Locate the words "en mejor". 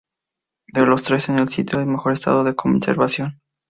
1.79-2.13